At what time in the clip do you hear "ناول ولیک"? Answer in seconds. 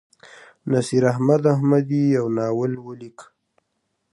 2.37-3.17